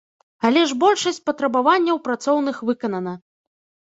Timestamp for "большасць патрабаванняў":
0.83-2.03